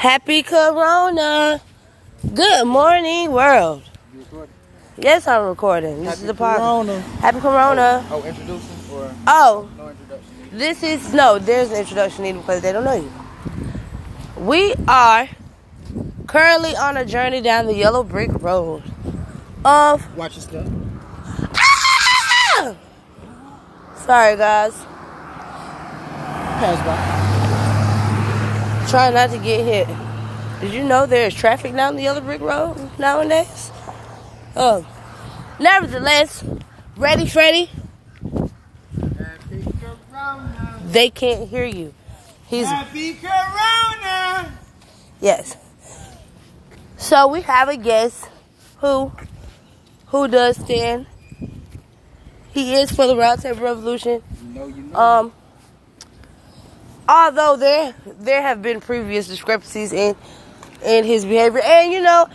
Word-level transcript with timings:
Happy 0.00 0.42
Corona. 0.42 1.60
Good 2.34 2.66
morning, 2.66 3.30
world. 3.32 3.82
You 4.14 4.20
recording? 4.20 4.54
Yes, 4.96 5.28
I'm 5.28 5.44
recording. 5.46 5.98
This 5.98 6.08
Happy 6.08 6.20
is 6.22 6.26
the 6.26 6.32
podcast. 6.32 6.56
Corona. 6.56 7.00
Happy 7.20 7.40
Corona. 7.40 8.06
Oh, 8.10 8.22
introducing 8.24 8.94
or 8.94 9.14
Oh, 9.26 9.68
no 9.76 9.88
introduction? 9.90 10.48
this 10.52 10.82
is 10.82 11.12
no. 11.12 11.38
There's 11.38 11.70
an 11.70 11.76
introduction 11.80 12.24
needed 12.24 12.40
because 12.40 12.62
they 12.62 12.72
don't 12.72 12.84
know 12.84 12.94
you. 12.94 13.12
We 14.42 14.74
are 14.88 15.28
currently 16.26 16.74
on 16.76 16.96
a 16.96 17.04
journey 17.04 17.42
down 17.42 17.66
the 17.66 17.74
yellow 17.76 18.02
brick 18.02 18.30
road 18.40 18.82
of. 19.66 20.16
Watch 20.16 20.36
your 20.36 20.42
step. 20.42 20.66
Ah! 21.56 22.74
Sorry, 24.06 24.34
guys. 24.38 24.72
Pass 26.56 26.86
by. 26.86 27.29
Try 28.90 29.10
not 29.10 29.30
to 29.30 29.38
get 29.38 29.64
hit. 29.64 29.86
Did 30.60 30.72
you 30.74 30.82
know 30.82 31.06
there's 31.06 31.32
traffic 31.32 31.72
down 31.76 31.94
the 31.94 32.02
yellow 32.02 32.20
brick 32.20 32.40
road 32.40 32.76
nowadays? 32.98 33.70
Oh. 34.56 34.84
Nevertheless, 35.60 36.42
ready, 36.96 37.26
Freddy? 37.26 37.70
Happy 39.16 39.64
Corona. 39.80 40.80
They 40.86 41.08
can't 41.08 41.48
hear 41.48 41.64
you. 41.64 41.94
He's 42.48 42.66
Happy 42.66 43.14
Corona. 43.14 44.52
yes. 45.20 45.56
So 46.96 47.28
we 47.28 47.42
have 47.42 47.68
a 47.68 47.76
guest 47.76 48.26
who 48.78 49.12
who 50.06 50.26
does 50.26 50.56
stand. 50.56 51.06
He 52.52 52.74
is 52.74 52.90
for 52.90 53.06
the 53.06 53.14
Roundtable 53.14 53.60
Revolution. 53.60 54.20
You 54.42 54.48
know 54.48 54.66
you 54.66 54.82
know. 54.82 54.98
Um 54.98 55.32
although 57.10 57.56
there 57.56 57.92
there 58.20 58.40
have 58.40 58.62
been 58.62 58.80
previous 58.80 59.26
discrepancies 59.26 59.92
in 59.92 60.14
in 60.84 61.04
his 61.04 61.24
behavior. 61.24 61.60
And 61.62 61.92
you 61.92 62.00
know 62.00 62.26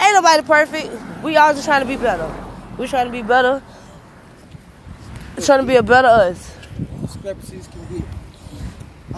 ain't 0.00 0.14
nobody 0.14 0.42
perfect. 0.42 1.22
We 1.22 1.36
all 1.36 1.52
just 1.52 1.64
trying 1.64 1.82
to 1.82 1.88
be 1.88 1.96
better. 1.96 2.32
We 2.78 2.86
trying 2.86 3.06
to 3.06 3.12
be 3.12 3.22
better. 3.22 3.60
We 5.36 5.42
trying 5.42 5.60
to 5.60 5.66
be 5.66 5.74
a 5.76 5.82
better 5.82 6.08
us. 6.08 6.54
Discrepancies 7.02 7.66
can 7.66 7.84
be. 7.86 8.04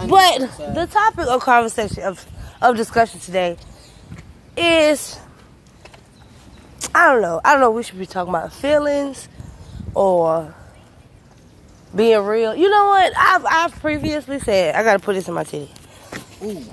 but 0.08 0.38
the 0.74 0.88
topic 0.90 1.26
of 1.26 1.42
conversation 1.42 2.02
of 2.04 2.26
of 2.62 2.76
discussion 2.76 3.20
today 3.20 3.56
is 4.56 5.18
i 6.94 7.06
don't 7.12 7.22
know. 7.22 7.40
I 7.44 7.52
don't 7.52 7.60
know 7.60 7.70
we 7.70 7.82
should 7.82 7.98
be 7.98 8.06
talking 8.06 8.30
about 8.30 8.52
feelings 8.52 9.28
or 9.94 10.54
being 11.94 12.20
real 12.24 12.54
you 12.54 12.70
know 12.70 12.86
what 12.86 13.12
i've 13.16 13.44
i've 13.46 13.72
previously 13.80 14.38
said 14.40 14.74
i 14.74 14.82
gotta 14.82 14.98
put 14.98 15.14
this 15.14 15.28
in 15.28 15.34
my 15.34 15.44
titty 15.44 15.70
Ooh. 16.42 16.64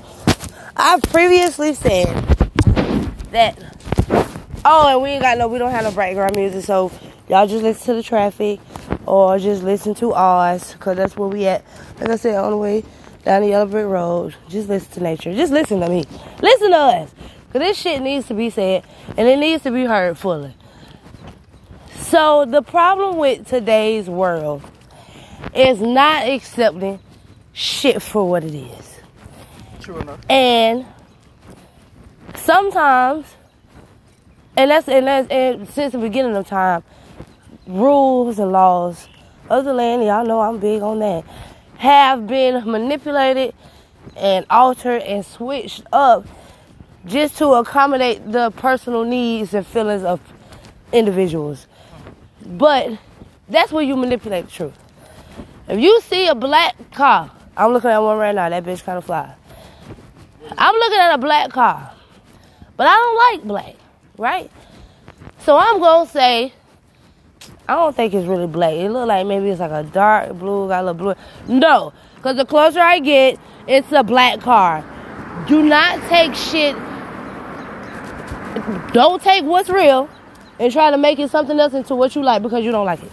I've 0.79 1.01
previously 1.01 1.73
said 1.73 2.05
that. 3.31 3.57
Oh, 4.63 4.87
and 4.87 5.01
we 5.01 5.09
ain't 5.09 5.23
got 5.23 5.37
no, 5.39 5.47
we 5.47 5.57
don't 5.57 5.71
have 5.71 5.83
no 5.83 5.91
background 5.91 6.35
music, 6.35 6.63
so 6.65 6.91
y'all 7.27 7.47
just 7.47 7.63
listen 7.63 7.85
to 7.87 7.93
the 7.95 8.03
traffic 8.03 8.59
or 9.07 9.39
just 9.39 9.63
listen 9.63 9.95
to 9.95 10.13
ours, 10.13 10.75
cause 10.79 10.95
that's 10.97 11.17
where 11.17 11.29
we 11.29 11.47
at. 11.47 11.65
Like 11.99 12.11
I 12.11 12.15
said, 12.17 12.35
on 12.35 12.51
the 12.51 12.57
way 12.57 12.83
down 13.25 13.41
the 13.41 13.49
yellow 13.49 13.65
brick 13.65 13.87
road, 13.87 14.35
just 14.49 14.69
listen 14.69 14.91
to 14.91 14.99
nature. 15.01 15.33
Just 15.33 15.51
listen 15.51 15.79
to 15.79 15.89
me. 15.89 16.05
Listen 16.41 16.69
to 16.69 16.77
us, 16.77 17.11
cause 17.51 17.59
this 17.59 17.77
shit 17.77 18.01
needs 18.01 18.27
to 18.27 18.35
be 18.35 18.51
said 18.51 18.83
and 19.17 19.27
it 19.27 19.39
needs 19.39 19.63
to 19.63 19.71
be 19.71 19.85
heard 19.85 20.17
fully. 20.17 20.55
So 21.95 22.45
the 22.45 22.61
problem 22.61 23.17
with 23.17 23.47
today's 23.47 24.07
world 24.07 24.61
is 25.53 25.81
not 25.81 26.27
accepting 26.27 26.99
shit 27.53 28.01
for 28.01 28.29
what 28.29 28.43
it 28.43 28.53
is. 28.53 28.99
True 29.79 29.99
enough. 29.99 30.19
And 30.29 30.85
sometimes, 32.35 33.25
and 34.55 34.71
that's 34.71 34.87
and 34.87 35.07
that's 35.07 35.29
and 35.29 35.67
since 35.69 35.93
the 35.93 35.99
beginning 35.99 36.35
of 36.35 36.47
time, 36.47 36.83
rules 37.65 38.39
and 38.39 38.51
laws 38.51 39.07
of 39.49 39.65
the 39.65 39.73
land, 39.73 40.03
y'all 40.03 40.25
know 40.25 40.41
I'm 40.41 40.59
big 40.59 40.81
on 40.81 40.99
that, 40.99 41.23
have 41.77 42.27
been 42.27 42.69
manipulated 42.69 43.53
and 44.15 44.45
altered 44.49 45.01
and 45.03 45.25
switched 45.25 45.83
up 45.91 46.25
just 47.05 47.37
to 47.37 47.47
accommodate 47.53 48.31
the 48.31 48.51
personal 48.51 49.03
needs 49.03 49.53
and 49.53 49.65
feelings 49.65 50.03
of 50.03 50.19
individuals. 50.91 51.67
But 52.45 52.97
that's 53.47 53.71
where 53.71 53.83
you 53.83 53.95
manipulate 53.95 54.45
the 54.45 54.51
truth. 54.51 54.86
If 55.67 55.79
you 55.81 55.99
see 56.01 56.27
a 56.27 56.35
black 56.35 56.75
car, 56.93 57.29
I'm 57.57 57.73
looking 57.73 57.89
at 57.89 57.99
one 57.99 58.17
right 58.17 58.33
now, 58.33 58.47
that 58.47 58.63
bitch 58.63 58.83
kind 58.83 58.97
of 58.97 59.05
fly. 59.05 59.35
I'm 60.57 60.75
looking 60.75 60.99
at 60.99 61.15
a 61.15 61.17
black 61.17 61.51
car, 61.51 61.91
but 62.77 62.87
I 62.87 62.95
don't 62.95 63.17
like 63.17 63.47
black, 63.47 63.75
right? 64.17 64.49
So 65.39 65.57
I'm 65.57 65.79
gonna 65.79 66.09
say, 66.09 66.53
I 67.67 67.75
don't 67.75 67.93
think 67.93 68.13
it's 68.13 68.27
really 68.27 68.47
black. 68.47 68.73
It 68.73 68.89
look 68.89 69.09
like 69.09 69.27
maybe 69.27 69.49
it's 69.49 69.59
like 69.59 69.71
a 69.71 69.83
dark 69.83 70.33
blue, 70.37 70.69
got 70.69 70.83
a 70.83 70.91
little 70.91 70.93
blue. 70.93 71.15
No, 71.59 71.91
because 72.15 72.37
the 72.37 72.45
closer 72.45 72.79
I 72.79 72.99
get, 72.99 73.37
it's 73.67 73.91
a 73.91 74.03
black 74.03 74.39
car. 74.39 74.85
Do 75.47 75.63
not 75.63 76.01
take 76.07 76.33
shit. 76.33 76.75
Don't 78.93 79.21
take 79.21 79.43
what's 79.43 79.69
real 79.69 80.09
and 80.59 80.71
try 80.71 80.91
to 80.91 80.97
make 80.97 81.19
it 81.19 81.29
something 81.29 81.59
else 81.59 81.73
into 81.73 81.93
what 81.93 82.15
you 82.15 82.23
like 82.23 82.41
because 82.41 82.63
you 82.63 82.71
don't 82.71 82.85
like 82.85 83.03
it. 83.03 83.11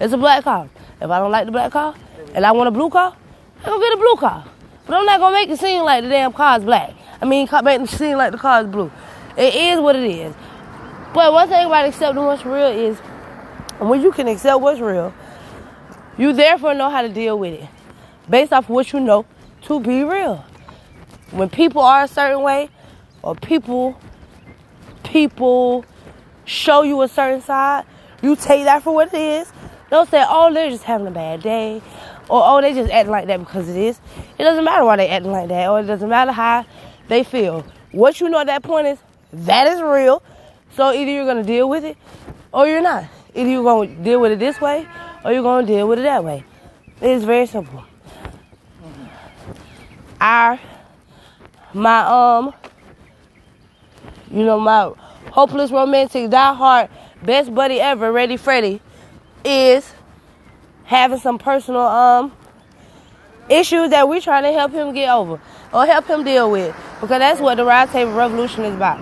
It's 0.00 0.12
a 0.12 0.16
black 0.16 0.44
car. 0.44 0.68
If 1.00 1.10
I 1.10 1.18
don't 1.18 1.30
like 1.30 1.46
the 1.46 1.52
black 1.52 1.72
car 1.72 1.94
and 2.34 2.44
I 2.44 2.52
want 2.52 2.68
a 2.68 2.70
blue 2.70 2.90
car, 2.90 3.14
I'm 3.58 3.64
gonna 3.64 3.80
get 3.80 3.92
a 3.92 3.96
blue 3.96 4.16
car. 4.16 4.44
But 4.86 4.94
I'm 4.94 5.06
not 5.06 5.20
gonna 5.20 5.34
make 5.34 5.50
it 5.50 5.58
seem 5.58 5.82
like 5.84 6.02
the 6.02 6.10
damn 6.10 6.32
car 6.32 6.58
is 6.58 6.64
black. 6.64 6.94
I 7.20 7.24
mean, 7.24 7.48
make 7.62 7.80
it 7.80 7.88
seem 7.88 8.16
like 8.16 8.32
the 8.32 8.38
car 8.38 8.62
is 8.62 8.68
blue. 8.68 8.90
It 9.36 9.54
is 9.54 9.80
what 9.80 9.96
it 9.96 10.04
is. 10.04 10.34
But 11.14 11.32
one 11.32 11.48
thing 11.48 11.66
about 11.66 11.86
accepting 11.86 12.24
what's 12.24 12.44
real 12.44 12.66
is 12.66 12.98
when 13.78 14.00
you 14.00 14.12
can 14.12 14.28
accept 14.28 14.60
what's 14.60 14.80
real, 14.80 15.12
you 16.16 16.32
therefore 16.32 16.74
know 16.74 16.90
how 16.90 17.02
to 17.02 17.08
deal 17.08 17.38
with 17.38 17.54
it 17.54 17.68
based 18.28 18.52
off 18.52 18.68
what 18.68 18.92
you 18.92 19.00
know 19.00 19.24
to 19.62 19.80
be 19.80 20.02
real. 20.02 20.44
When 21.30 21.48
people 21.48 21.82
are 21.82 22.04
a 22.04 22.08
certain 22.08 22.42
way, 22.42 22.70
or 23.22 23.34
people 23.34 23.98
people 25.02 25.84
show 26.44 26.82
you 26.82 27.02
a 27.02 27.08
certain 27.08 27.40
side, 27.40 27.84
you 28.22 28.36
take 28.36 28.64
that 28.64 28.82
for 28.82 28.94
what 28.94 29.12
it 29.12 29.20
is. 29.20 29.52
Don't 29.90 30.08
say, 30.10 30.24
oh, 30.26 30.52
they're 30.52 30.70
just 30.70 30.84
having 30.84 31.06
a 31.06 31.10
bad 31.10 31.42
day. 31.42 31.82
Or, 32.28 32.42
oh, 32.44 32.60
they 32.60 32.74
just 32.74 32.90
acting 32.90 33.10
like 33.10 33.26
that 33.28 33.38
because 33.38 33.68
it 33.68 33.76
is. 33.76 34.00
It 34.38 34.42
doesn't 34.44 34.64
matter 34.64 34.84
why 34.84 34.96
they 34.96 35.08
acting 35.08 35.32
like 35.32 35.48
that. 35.48 35.68
Or 35.68 35.80
it 35.80 35.84
doesn't 35.84 36.08
matter 36.08 36.32
how 36.32 36.66
they 37.08 37.24
feel. 37.24 37.64
What 37.92 38.20
you 38.20 38.28
know 38.28 38.40
at 38.40 38.48
that 38.48 38.62
point 38.62 38.86
is, 38.86 38.98
that 39.32 39.66
is 39.66 39.80
real. 39.80 40.22
So 40.76 40.92
either 40.92 41.10
you're 41.10 41.24
going 41.24 41.42
to 41.42 41.46
deal 41.46 41.68
with 41.68 41.84
it 41.84 41.96
or 42.52 42.68
you're 42.68 42.82
not. 42.82 43.04
Either 43.34 43.48
you're 43.48 43.62
going 43.62 43.96
to 43.96 44.02
deal 44.02 44.20
with 44.20 44.32
it 44.32 44.38
this 44.38 44.60
way 44.60 44.86
or 45.24 45.32
you're 45.32 45.42
going 45.42 45.66
to 45.66 45.72
deal 45.72 45.88
with 45.88 45.98
it 45.98 46.02
that 46.02 46.22
way. 46.22 46.44
It's 47.00 47.24
very 47.24 47.46
simple. 47.46 47.84
Our, 50.20 50.60
my, 51.72 52.00
um, 52.00 52.54
you 54.30 54.44
know, 54.44 54.60
my 54.60 54.92
hopeless 55.30 55.70
romantic, 55.70 56.28
die-hard, 56.30 56.90
best 57.22 57.54
buddy 57.54 57.80
ever, 57.80 58.12
Ready 58.12 58.36
Freddy, 58.36 58.80
is 59.44 59.92
having 60.84 61.18
some 61.18 61.38
personal 61.38 61.82
um 61.82 62.32
issues 63.48 63.90
that 63.90 64.08
we're 64.08 64.20
trying 64.20 64.42
to 64.42 64.52
help 64.52 64.72
him 64.72 64.92
get 64.92 65.08
over 65.10 65.40
or 65.72 65.86
help 65.86 66.06
him 66.06 66.24
deal 66.24 66.50
with. 66.50 66.74
Because 67.00 67.18
that's 67.18 67.40
what 67.40 67.56
the 67.56 67.64
Round 67.64 67.90
Table 67.90 68.12
Revolution 68.12 68.64
is 68.64 68.74
about. 68.74 69.00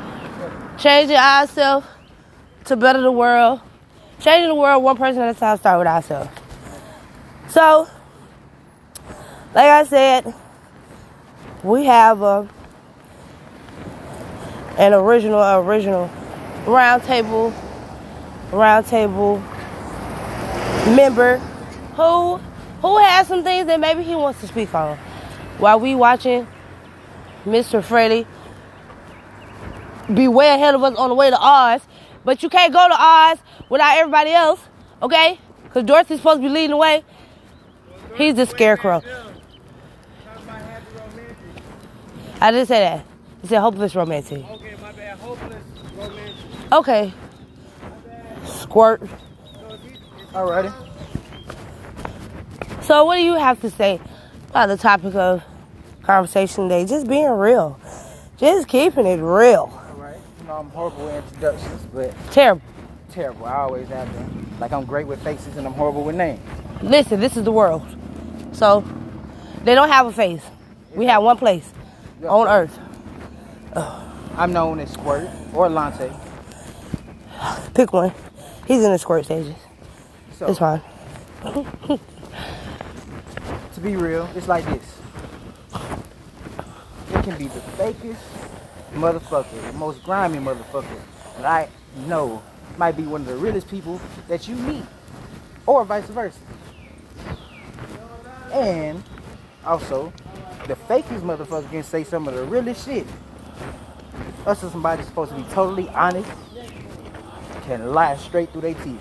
Changing 0.79 1.17
ourselves 1.17 1.87
to 2.65 2.77
better 2.77 3.01
the 3.01 3.13
world. 3.13 3.61
Changing 4.21 4.49
the 4.49 4.55
world 4.55 4.83
one 4.83 4.97
person 4.97 5.23
at 5.23 5.37
a 5.37 5.39
time, 5.39 5.57
start 5.59 5.79
with 5.79 5.89
ourselves. 5.89 6.31
So, 7.49 7.89
like 9.55 9.69
I 9.71 9.85
said, 9.85 10.35
we 11.63 11.85
have 11.87 12.23
a 12.23 12.49
an 14.79 14.93
original 14.93 15.41
original 15.61 16.11
round 16.67 17.03
table 17.05 17.53
round 18.53 18.87
table 18.87 19.43
member 20.95 21.39
who 21.97 22.37
who 22.81 22.99
has 22.99 23.27
some 23.27 23.43
things 23.43 23.67
that 23.67 23.81
maybe 23.81 24.03
he 24.03 24.15
wants 24.15 24.41
to 24.41 24.47
speak 24.47 24.73
on 24.75 24.97
while 25.59 25.81
we 25.81 25.95
watching 25.95 26.47
Mr. 27.45 27.83
Freddie 27.83 28.27
be 30.13 30.29
way 30.29 30.49
ahead 30.49 30.75
of 30.75 30.83
us 30.83 30.97
on 30.97 31.09
the 31.09 31.15
way 31.15 31.31
to 31.31 31.39
Oz. 31.39 31.81
But 32.25 32.43
you 32.43 32.49
can't 32.49 32.73
go 32.73 32.89
to 32.89 32.95
Oz 32.97 33.39
without 33.69 33.99
everybody 33.99 34.33
else, 34.33 34.61
okay? 35.03 35.39
Because 35.65 35.85
Dorothy's 35.85 36.19
supposed 36.19 36.39
to 36.39 36.43
be 36.43 36.49
leading 36.49 36.71
the 36.71 36.77
way. 36.77 37.05
He's 38.17 38.35
the 38.35 38.47
scarecrow. 38.47 39.03
I 42.41 42.51
didn't 42.51 42.67
say 42.67 42.81
that. 42.81 43.05
I 43.45 43.47
said 43.47 43.61
hopeless 43.61 43.95
romantic. 43.95 44.45
Okay, 44.51 44.77
my 44.81 44.93
bad. 44.93 45.19
Hopeless 45.19 45.65
romantic. 45.97 46.73
Okay. 46.73 47.13
Squirt. 48.45 49.03
Alrighty. 50.37 50.71
So, 52.85 53.05
what 53.07 53.17
do 53.17 53.23
you 53.23 53.35
have 53.37 53.59
to 53.63 53.71
say 53.71 53.99
about 54.51 54.67
the 54.67 54.77
topic 54.77 55.15
of 55.15 55.43
conversation 56.03 56.65
today? 56.69 56.85
Just 56.85 57.09
being 57.09 57.31
real. 57.31 57.81
Just 58.37 58.69
keeping 58.69 59.07
it 59.07 59.17
real. 59.23 59.71
All 59.73 59.95
right. 59.99 60.19
You 60.41 60.47
know 60.47 60.57
I'm 60.59 60.69
horrible 60.71 61.07
with 61.07 61.25
introductions, 61.25 61.87
but 61.93 62.15
Terrible. 62.33 62.61
terrible. 63.11 63.47
I 63.47 63.55
always 63.57 63.89
have 63.89 64.13
been. 64.13 64.47
Like 64.61 64.73
I'm 64.73 64.85
great 64.85 65.07
with 65.07 65.23
faces 65.25 65.57
and 65.57 65.67
I'm 65.67 65.73
horrible 65.73 66.05
with 66.05 66.17
names. 66.17 66.41
Listen, 66.83 67.19
this 67.19 67.37
is 67.39 67.45
the 67.45 67.53
world. 67.53 67.83
So 68.53 68.85
they 69.65 69.75
don't 69.75 69.89
have 69.89 70.05
a 70.07 70.13
face. 70.13 70.43
We 70.95 71.07
have 71.07 71.23
one 71.23 71.39
place 71.39 71.71
Yeah. 72.23 72.29
on 72.29 72.47
earth. 72.47 72.79
I'm 74.37 74.53
known 74.53 74.81
as 74.81 74.91
Squirt 74.93 75.29
or 75.55 75.71
Lante. 75.71 76.11
Pick 77.75 77.95
one. 77.95 78.13
He's 78.69 78.83
in 78.85 78.93
the 78.93 78.99
squirt 78.99 79.25
stages. 79.25 79.55
So 80.39 80.47
It's 80.49 80.59
fine. 80.59 80.83
to 81.43 81.99
be 83.81 83.97
real, 83.97 84.29
it's 84.35 84.49
like 84.49 84.67
this. 84.67 84.99
It 87.11 87.23
can 87.23 87.39
be 87.39 87.47
the 87.47 87.61
fakest 87.79 88.19
motherfucker, 88.93 89.73
the 89.73 89.73
most 89.79 90.03
grimy 90.05 90.37
motherfucker 90.37 91.01
that 91.37 91.47
I 91.47 91.69
know 92.07 92.43
might 92.77 92.99
be 92.99 93.05
one 93.05 93.23
of 93.23 93.27
the 93.29 93.37
realest 93.37 93.69
people 93.69 93.99
that 94.29 94.47
you 94.47 94.57
meet. 94.57 94.85
Or 95.65 95.87
vice 95.87 96.05
versa. 96.09 96.39
And 98.53 99.03
also, 99.65 100.13
the 100.67 100.75
fakest 100.75 101.23
motherfucker 101.23 101.71
can 101.71 101.83
say 101.83 102.05
some 102.05 102.29
of 102.29 102.35
the 102.35 102.45
realest 102.45 102.85
shit. 102.85 103.07
Us 104.47 104.63
as 104.63 104.71
somebody 104.71 105.03
supposed 105.03 105.31
to 105.33 105.39
be 105.39 105.45
totally 105.55 105.89
honest 105.89 106.31
can 107.63 107.95
lie 107.95 108.17
straight 108.19 108.51
through 108.51 108.61
their 108.61 108.75
teeth. 108.75 109.01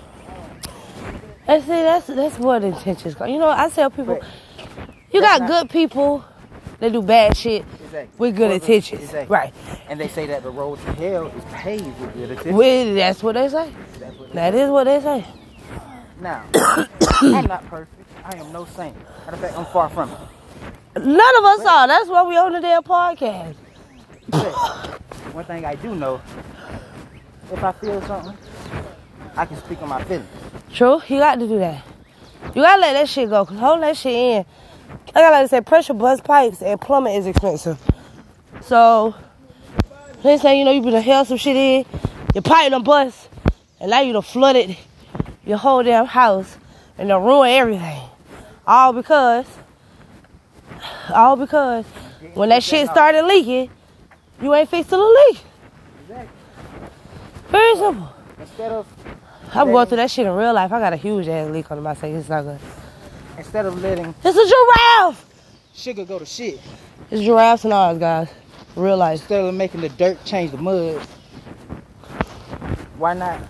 And 1.48 1.62
see, 1.62 1.68
that's 1.68 2.06
that's 2.08 2.38
what 2.38 2.64
intentions 2.64 3.14
go. 3.14 3.24
You 3.24 3.38
know, 3.38 3.48
I 3.48 3.68
tell 3.68 3.90
people, 3.90 4.18
But 4.20 4.88
you 5.12 5.20
got 5.20 5.46
good 5.46 5.70
people 5.70 6.24
They 6.80 6.90
do 6.90 7.00
bad 7.02 7.36
shit 7.36 7.64
Exactly. 7.84 8.08
with 8.18 8.36
good 8.36 8.50
the- 8.50 8.54
intentions. 8.56 9.02
exactly. 9.04 9.32
Right. 9.34 9.54
And 9.88 9.98
they 10.00 10.08
say 10.08 10.26
that 10.26 10.42
the 10.42 10.50
road 10.50 10.78
to 10.84 10.92
hell 10.94 11.26
is 11.28 11.44
paved 11.52 11.86
with 12.00 12.14
good 12.14 12.30
intentions. 12.30 12.54
Well, 12.56 12.94
that's 12.94 13.22
what 13.22 13.34
they 13.36 13.48
say. 13.48 13.72
That's 14.00 14.16
what 14.18 14.28
they 14.28 14.34
That 14.34 14.54
is 14.54 14.70
what 14.70 14.84
they 14.84 15.00
say. 15.00 15.24
Now, 16.20 16.42
I'm 17.22 17.46
not 17.46 17.64
perfect. 17.68 17.92
I 18.24 18.36
am 18.38 18.52
no 18.52 18.64
saint. 18.64 18.96
Matter 19.24 19.32
of 19.34 19.38
fact, 19.40 19.56
I'm 19.58 19.66
far 19.66 19.88
from 19.88 20.10
it. 20.10 20.18
None 21.04 21.36
of 21.38 21.44
us 21.44 21.60
are. 21.66 21.86
That's 21.86 22.08
why 22.08 22.22
we 22.24 22.36
own 22.36 22.52
the 22.52 22.60
damn 22.60 22.82
podcast. 22.82 23.54
But 24.28 24.52
one 25.32 25.44
thing 25.44 25.64
I 25.64 25.74
do 25.76 25.94
know, 25.94 26.20
if 27.52 27.62
I 27.62 27.72
feel 27.72 28.02
something, 28.02 28.36
I 29.36 29.46
can 29.46 29.56
speak 29.58 29.82
on 29.82 29.88
my 29.88 30.02
feelings. 30.04 30.28
True, 30.72 31.00
you 31.08 31.18
got 31.18 31.38
to 31.38 31.46
do 31.46 31.58
that. 31.58 31.84
You 32.54 32.62
gotta 32.62 32.80
let 32.80 32.92
that 32.94 33.08
shit 33.08 33.28
go, 33.28 33.44
cause 33.44 33.58
hold 33.58 33.82
that 33.82 33.96
shit 33.96 34.12
in. 34.12 34.46
Like 35.14 35.24
I 35.24 35.30
gotta 35.30 35.48
say, 35.48 35.60
pressure 35.60 35.94
bust 35.94 36.24
pipes 36.24 36.62
and 36.62 36.80
plumbing 36.80 37.14
is 37.14 37.26
expensive. 37.26 37.78
So, 38.62 39.14
they 40.22 40.38
say, 40.38 40.58
you 40.58 40.64
know, 40.64 40.70
you 40.70 40.80
been 40.80 40.94
hell 41.02 41.24
some 41.24 41.36
shit 41.36 41.56
in, 41.56 41.84
your 42.34 42.42
pipe 42.42 42.70
done 42.70 42.82
bust, 42.82 43.28
and 43.80 43.90
now 43.90 44.00
you 44.00 44.12
done 44.12 44.22
flooded 44.22 44.76
your 45.44 45.58
whole 45.58 45.82
damn 45.82 46.06
house 46.06 46.56
and 46.98 47.08
done 47.08 47.22
ruin 47.24 47.50
everything. 47.50 48.00
All 48.66 48.92
because, 48.92 49.46
all 51.12 51.36
because 51.36 51.84
when 52.34 52.48
that 52.48 52.62
shit 52.62 52.88
started 52.88 53.24
leaking, 53.24 53.70
you 54.40 54.54
ain't 54.54 54.68
fixed 54.68 54.90
the 54.90 54.98
leak. 54.98 55.40
Exactly. 56.02 56.28
Very 57.48 57.76
simple. 57.76 58.12
Instead 58.38 58.72
of 58.72 58.95
I'm 59.56 59.70
going 59.72 59.86
through 59.86 59.96
that 59.98 60.10
shit 60.10 60.26
in 60.26 60.32
real 60.32 60.52
life. 60.52 60.72
I 60.72 60.78
got 60.80 60.92
a 60.92 60.96
huge 60.96 61.28
ass 61.28 61.50
leak 61.50 61.70
under 61.70 61.82
my 61.82 61.94
sink. 61.94 62.16
It's 62.16 62.28
not 62.28 62.42
good. 62.42 62.60
instead 63.38 63.66
of 63.66 63.80
letting 63.82 64.14
It's 64.24 64.36
a 64.36 64.46
giraffe. 64.48 65.24
sugar 65.74 66.04
go 66.04 66.18
to 66.18 66.26
shit, 66.26 66.60
It's 67.10 67.22
giraffes 67.22 67.64
and 67.64 67.72
ours, 67.72 67.98
guys. 67.98 68.28
Real 68.74 68.96
life. 68.98 69.20
instead 69.20 69.44
of 69.44 69.54
making 69.54 69.80
the 69.80 69.88
dirt 69.90 70.22
change 70.24 70.50
the 70.50 70.58
mud, 70.58 71.00
why 72.98 73.14
not 73.14 73.40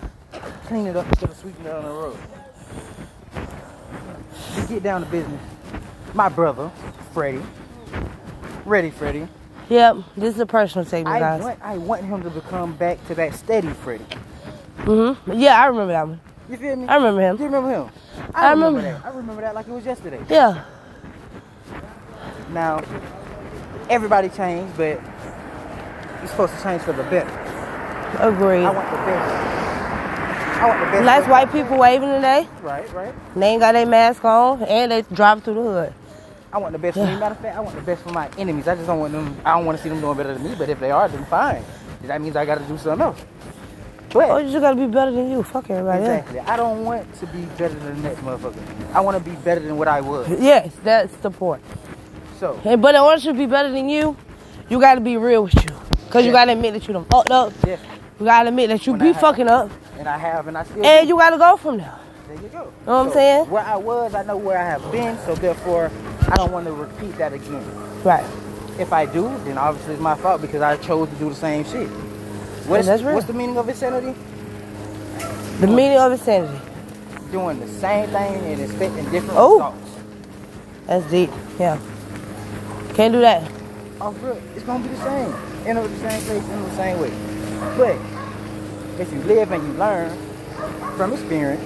clean 0.66 0.86
it 0.86 0.96
up 0.96 1.06
instead 1.08 1.30
of 1.30 1.36
sweeping 1.36 1.64
it 1.66 1.72
on 1.72 1.82
the 1.84 1.90
road? 1.90 2.18
To 4.56 4.66
get 4.68 4.82
down 4.82 5.00
to 5.04 5.06
business, 5.10 5.40
my 6.14 6.28
brother, 6.28 6.70
Freddie, 7.12 7.42
ready 8.64 8.90
Freddie, 8.90 9.28
Yep, 9.68 9.96
this 10.16 10.34
is 10.34 10.40
a 10.40 10.46
personal 10.46 10.84
segment, 10.86 11.16
I 11.16 11.18
guys. 11.18 11.42
want 11.42 11.58
I 11.62 11.76
want 11.78 12.04
him 12.04 12.22
to 12.22 12.30
become 12.30 12.76
back 12.76 13.04
to 13.08 13.14
that 13.16 13.34
steady 13.34 13.68
Freddie. 13.68 14.04
Mm-hmm. 14.86 15.32
Yeah, 15.32 15.60
I 15.60 15.66
remember 15.66 15.92
that 15.92 16.06
one. 16.06 16.20
You 16.48 16.56
feel 16.56 16.76
me? 16.76 16.86
I 16.86 16.94
remember 16.94 17.20
him. 17.20 17.36
you 17.38 17.44
remember 17.44 17.70
him? 17.70 17.90
I 18.32 18.50
remember 18.52 18.82
that. 18.82 19.04
I 19.04 19.08
remember 19.08 19.42
that 19.42 19.54
like 19.54 19.66
it 19.66 19.72
was 19.72 19.84
yesterday. 19.84 20.24
Yeah. 20.28 20.64
Now, 22.52 22.84
everybody 23.90 24.28
changed, 24.28 24.76
but 24.76 25.00
you're 26.20 26.28
supposed 26.28 26.54
to 26.54 26.62
change 26.62 26.82
for 26.82 26.92
the 26.92 27.02
better. 27.04 27.28
Agreed. 28.20 28.64
I 28.64 28.70
want 28.70 28.88
the 28.90 28.96
best. 28.96 29.46
I 30.62 30.68
want 30.68 30.80
the 30.80 30.86
best. 30.92 31.04
Nice 31.04 31.28
white 31.28 31.50
people 31.50 31.78
waving 31.78 32.08
today. 32.08 32.48
Right, 32.62 32.92
right. 32.92 33.14
They 33.34 33.46
ain't 33.48 33.60
got 33.60 33.72
their 33.72 33.86
mask 33.86 34.24
on 34.24 34.62
and 34.62 34.92
they 34.92 35.02
driving 35.02 35.42
through 35.42 35.54
the 35.54 35.62
hood. 35.62 35.94
I 36.52 36.58
want 36.58 36.72
the 36.72 36.78
best 36.78 36.96
for 36.96 37.04
me. 37.04 37.16
Matter 37.16 37.34
of 37.34 37.40
fact, 37.40 37.56
I 37.56 37.60
want 37.60 37.74
the 37.74 37.82
best 37.82 38.02
for 38.02 38.12
my 38.12 38.30
enemies. 38.38 38.68
I 38.68 38.76
just 38.76 38.86
don't 38.86 39.00
want 39.00 39.12
them. 39.12 39.36
I 39.44 39.56
don't 39.56 39.66
want 39.66 39.78
to 39.78 39.82
see 39.82 39.88
them 39.88 40.00
doing 40.00 40.16
better 40.16 40.32
than 40.32 40.44
me. 40.44 40.54
But 40.56 40.68
if 40.68 40.78
they 40.78 40.92
are, 40.92 41.08
then 41.08 41.24
fine. 41.26 41.64
That 42.04 42.20
means 42.20 42.36
I 42.36 42.46
got 42.46 42.58
to 42.58 42.64
do 42.64 42.78
something 42.78 43.00
else. 43.00 43.20
But 44.12 44.30
Oh, 44.30 44.38
you 44.38 44.50
just 44.50 44.60
gotta 44.62 44.76
be 44.76 44.86
better 44.86 45.10
than 45.10 45.30
you. 45.30 45.42
Fuck 45.42 45.68
everybody 45.70 46.04
else. 46.04 46.18
exactly, 46.20 46.40
I 46.40 46.56
don't 46.56 46.84
want 46.84 47.12
to 47.20 47.26
be 47.26 47.42
better 47.58 47.74
than 47.74 48.02
the 48.02 48.08
next 48.08 48.20
motherfucker. 48.20 48.94
I 48.94 49.00
want 49.00 49.22
to 49.22 49.30
be 49.30 49.36
better 49.36 49.60
than 49.60 49.76
what 49.76 49.88
I 49.88 50.00
was. 50.00 50.28
Yes, 50.40 50.72
that's 50.84 51.14
the 51.18 51.30
point. 51.30 51.62
So 52.40 52.56
Hey, 52.62 52.76
But 52.76 52.94
in 52.94 53.00
order 53.00 53.20
to 53.22 53.34
be 53.34 53.46
better 53.46 53.70
than 53.70 53.88
you, 53.88 54.16
you 54.68 54.80
gotta 54.80 55.00
be 55.00 55.16
real 55.16 55.44
with 55.44 55.54
you. 55.54 55.74
Cause 56.10 56.24
you 56.24 56.32
gotta 56.32 56.52
admit 56.52 56.72
that 56.74 56.86
you 56.86 56.94
done 56.94 57.04
fucked 57.06 57.30
up. 57.30 57.52
yeah, 57.66 57.76
You 58.20 58.26
gotta 58.26 58.48
admit 58.48 58.68
that 58.70 58.86
you 58.86 58.92
When 58.92 59.00
be 59.00 59.06
have- 59.12 59.20
fucking 59.20 59.48
up. 59.48 59.70
and 59.98 60.08
I 60.08 60.16
have, 60.16 60.46
and 60.48 60.56
I 60.56 60.62
still. 60.64 60.84
And 60.86 61.06
do. 61.06 61.08
you 61.14 61.18
gotta 61.18 61.36
go 61.38 61.56
from 61.56 61.78
there. 61.78 61.92
There 62.28 62.36
you 62.36 62.48
go. 62.48 62.58
You 62.58 62.64
know 62.86 62.98
what 62.98 63.06
I'm 63.08 63.12
saying? 63.12 63.50
Where 63.50 63.64
I 63.64 63.76
was, 63.76 64.14
I 64.14 64.22
know 64.22 64.36
where 64.36 64.58
I 64.58 64.64
have 64.64 64.90
been, 64.92 65.18
so 65.26 65.34
therefore, 65.34 65.90
I 66.28 66.36
don't 66.36 66.52
want 66.52 66.66
to 66.66 66.72
repeat 66.72 67.16
that 67.18 67.32
again. 67.32 67.62
Right. 68.02 68.24
If 68.78 68.92
I 68.92 69.06
do, 69.06 69.22
then 69.44 69.58
obviously 69.58 69.94
it's 69.94 70.02
my 70.02 70.14
fault 70.16 70.40
because 70.42 70.60
I 70.62 70.76
chose 70.76 71.08
to 71.08 71.14
do 71.16 71.28
the 71.30 71.34
same 71.34 71.64
shit. 71.64 71.88
What's, 72.68 72.86
that's 72.86 73.02
real. 73.02 73.14
what's 73.14 73.26
the 73.26 73.32
meaning 73.32 73.56
of 73.58 73.68
insanity? 73.68 74.14
The 75.60 75.66
meaning 75.66 75.98
of 75.98 76.12
insanity. 76.12 76.58
Doing 77.30 77.60
the 77.60 77.68
same 77.68 78.08
thing 78.10 78.34
and 78.52 78.60
expecting 78.62 79.04
different 79.10 79.34
Oh. 79.38 79.54
results. 79.56 79.90
That's 80.86 81.10
deep. 81.10 81.30
Yeah. 81.58 81.78
Can't 82.94 83.12
do 83.12 83.20
that. 83.20 83.50
Oh, 84.00 84.12
bro, 84.12 84.40
it's 84.54 84.64
gonna 84.64 84.82
be 84.86 84.90
the 84.94 85.02
same. 85.02 85.34
End 85.66 85.78
up 85.78 85.84
the 85.88 85.96
same 85.96 86.22
place, 86.22 86.44
end 86.44 86.64
up 86.64 86.70
the 86.70 86.76
same 86.76 87.00
way. 87.00 87.10
But 87.76 89.00
if 89.00 89.12
you 89.12 89.20
live 89.22 89.50
and 89.52 89.62
you 89.66 89.72
learn 89.74 90.16
from 90.96 91.12
experience, 91.12 91.62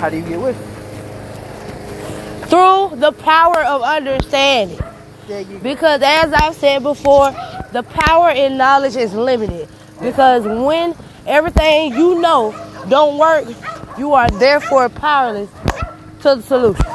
how 0.00 0.08
do 0.08 0.16
you 0.16 0.22
get 0.22 0.40
with 0.40 0.56
it? 0.58 2.46
Through 2.48 2.96
the 2.98 3.12
power 3.12 3.62
of 3.64 3.82
understanding. 3.82 4.78
There 5.28 5.40
you 5.42 5.46
go. 5.46 5.58
Because 5.58 6.02
as 6.02 6.32
I've 6.32 6.54
said 6.56 6.82
before, 6.82 7.30
the 7.72 7.82
power 7.84 8.30
in 8.30 8.56
knowledge 8.56 8.96
is 8.96 9.14
limited. 9.14 9.68
Because 10.00 10.44
when 10.44 10.94
everything 11.26 11.94
you 11.94 12.20
know 12.20 12.54
don't 12.88 13.18
work, 13.18 13.46
you 13.98 14.14
are 14.14 14.28
therefore 14.30 14.88
powerless 14.88 15.50
to 16.22 16.36
the 16.36 16.42
solution. 16.42 16.86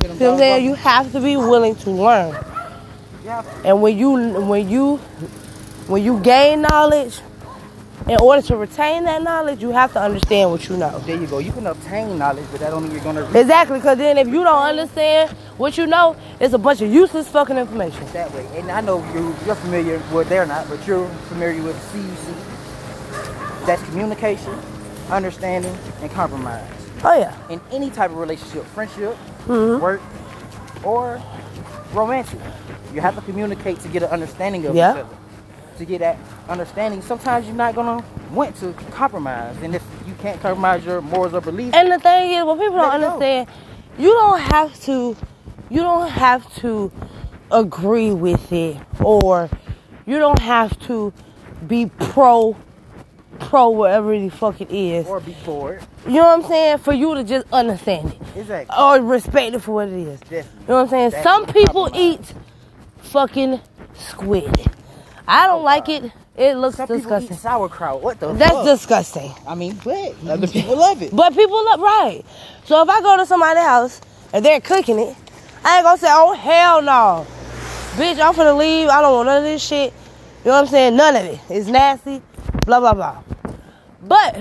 Get 0.00 0.10
'em 0.10 0.18
You 0.18 0.24
know 0.24 0.30
what 0.30 0.32
I'm 0.32 0.38
saying? 0.38 0.64
You 0.64 0.74
have 0.74 1.12
to 1.12 1.20
be 1.20 1.36
willing 1.36 1.74
to 1.76 1.90
learn. 1.90 2.36
And 3.64 3.82
when 3.82 3.98
you 3.98 4.10
when 4.42 4.68
you 4.68 4.96
when 5.88 6.02
you 6.02 6.20
gain 6.20 6.62
knowledge, 6.62 7.20
in 8.08 8.16
order 8.20 8.40
to 8.40 8.56
retain 8.56 9.04
that 9.04 9.22
knowledge, 9.22 9.60
you 9.60 9.70
have 9.70 9.92
to 9.92 10.00
understand 10.00 10.50
what 10.50 10.68
you 10.68 10.76
know. 10.76 10.96
there 11.00 11.20
you 11.20 11.26
go. 11.26 11.38
You 11.38 11.50
can 11.52 11.66
obtain 11.66 12.16
knowledge, 12.18 12.44
but 12.52 12.60
that 12.60 12.70
don't 12.70 12.82
mean 12.84 12.92
you're 12.92 13.00
gonna 13.02 13.22
reach 13.24 13.34
Exactly, 13.34 13.78
because 13.78 13.98
then 13.98 14.16
if 14.16 14.28
you 14.28 14.44
don't 14.44 14.62
understand 14.62 15.30
what 15.58 15.76
you 15.76 15.86
know, 15.86 16.14
it's 16.38 16.54
a 16.54 16.58
bunch 16.58 16.80
of 16.82 16.92
useless 16.92 17.26
fucking 17.28 17.56
information. 17.58 18.04
that 18.12 18.32
way. 18.32 18.46
And 18.56 18.70
I 18.70 18.80
know 18.80 18.98
you, 19.12 19.34
you're 19.44 19.56
familiar, 19.56 20.00
well, 20.12 20.24
they're 20.24 20.46
not, 20.46 20.68
but 20.68 20.86
you're 20.86 21.08
familiar 21.28 21.62
with 21.62 21.76
CUC. 21.92 23.66
That's 23.66 23.82
communication, 23.84 24.56
understanding, 25.10 25.76
and 26.00 26.10
compromise. 26.12 26.64
Oh 27.04 27.16
yeah. 27.18 27.34
in 27.50 27.60
any 27.72 27.90
type 27.90 28.10
of 28.10 28.16
relationship, 28.16 28.64
friendship, 28.66 29.16
Mhm. 29.46 29.80
work, 29.80 30.00
or 30.84 31.20
romantic. 31.92 32.38
You 32.94 33.00
have 33.00 33.14
to 33.16 33.20
communicate 33.22 33.80
to 33.80 33.88
get 33.88 34.02
an 34.04 34.10
understanding 34.10 34.64
of 34.66 34.74
Yeah. 34.74 34.92
each 34.92 34.98
other. 35.00 35.08
To 35.78 35.84
get 35.84 35.98
that 35.98 36.16
understanding, 36.48 37.02
sometimes 37.02 37.46
you're 37.46 37.54
not 37.54 37.74
gonna 37.74 38.02
want 38.32 38.56
to 38.56 38.72
compromise, 38.92 39.54
and 39.62 39.74
if 39.74 39.82
you 40.06 40.14
can't 40.22 40.40
compromise 40.40 40.84
your 40.86 41.02
morals 41.02 41.34
or 41.34 41.42
beliefs, 41.42 41.76
And 41.76 41.92
the 41.92 41.98
thing 41.98 42.32
is, 42.32 42.44
what 42.44 42.58
people 42.58 42.76
don't 42.78 42.94
it 42.94 42.98
go. 43.00 43.06
understand, 43.08 43.48
you 43.98 44.10
don't 44.12 44.40
have 44.40 44.80
to, 44.84 45.14
you 45.68 45.80
don't 45.82 46.08
have 46.08 46.50
to 46.60 46.90
agree 47.50 48.10
with 48.12 48.50
it, 48.52 48.78
or 49.04 49.50
you 50.06 50.18
don't 50.18 50.38
have 50.40 50.78
to 50.86 51.12
be 51.66 51.86
pro, 51.98 52.56
pro 53.38 53.68
whatever 53.68 54.18
the 54.18 54.30
fuck 54.30 54.60
it 54.62 54.70
is. 54.70 55.06
or 55.06 55.20
be 55.20 55.36
bored. 55.44 55.82
You 56.06 56.14
know 56.14 56.24
what 56.24 56.38
I'm 56.44 56.48
saying? 56.48 56.78
For 56.78 56.94
you 56.94 57.14
to 57.16 57.22
just 57.24 57.46
understand 57.52 58.12
it 58.14 58.38
Exactly. 58.40 58.74
or 58.78 59.02
respect 59.02 59.54
it 59.54 59.60
for 59.60 59.72
what 59.72 59.88
it 59.88 59.94
is. 59.94 60.20
Definitely. 60.20 60.60
You 60.62 60.68
know 60.68 60.74
what 60.76 60.82
I'm 60.84 60.88
saying? 60.88 61.10
That's 61.10 61.22
Some 61.22 61.44
people 61.46 61.84
compromise. 61.90 62.32
eat 62.32 62.34
fucking 62.98 63.60
squid. 63.94 64.54
I 65.28 65.46
don't 65.46 65.60
Oh, 65.60 65.64
like 65.64 65.88
it. 65.88 66.12
It 66.36 66.56
looks 66.56 66.76
Some 66.76 66.86
people 66.88 66.98
disgusting. 66.98 67.36
eat 67.36 67.40
sauerkraut. 67.40 68.02
What 68.02 68.20
the 68.20 68.32
That's 68.34 68.52
fuck? 68.52 68.64
disgusting. 68.64 69.32
I 69.46 69.54
mean, 69.54 69.80
but 69.84 70.14
other 70.28 70.46
people 70.46 70.76
love 70.76 71.02
it. 71.02 71.14
But 71.14 71.34
people 71.34 71.56
look 71.64 71.80
right. 71.80 72.22
So 72.64 72.82
if 72.82 72.88
I 72.88 73.00
go 73.00 73.16
to 73.16 73.26
somebody's 73.26 73.62
house 73.64 74.00
and 74.32 74.44
they're 74.44 74.60
cooking 74.60 74.98
it, 74.98 75.16
I 75.64 75.76
ain't 75.78 75.84
gonna 75.84 75.98
say, 75.98 76.08
oh 76.10 76.34
hell 76.34 76.82
no. 76.82 77.26
Bitch, 77.96 78.20
I'm 78.20 78.34
finna 78.34 78.56
leave. 78.56 78.88
I 78.88 79.00
don't 79.02 79.14
want 79.14 79.26
none 79.26 79.38
of 79.38 79.44
this 79.44 79.62
shit. 79.66 79.92
You 80.44 80.50
know 80.50 80.52
what 80.52 80.60
I'm 80.62 80.66
saying? 80.68 80.96
None 80.96 81.16
of 81.16 81.24
it. 81.24 81.40
It's 81.50 81.68
nasty. 81.68 82.22
Blah 82.66 82.80
blah 82.80 82.94
blah. 82.94 83.22
But 84.02 84.36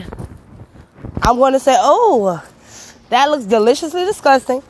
I'm 1.24 1.38
gonna 1.40 1.60
say, 1.60 1.76
oh, 1.80 2.44
that 3.10 3.30
looks 3.32 3.46
deliciously 3.46 4.06
disgusting. 4.06 4.62